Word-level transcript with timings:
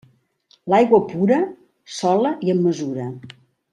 L'aigua 0.73 0.99
pura, 1.11 1.37
sola 1.99 2.33
i 2.49 2.53
amb 2.55 2.67
mesura. 2.71 3.07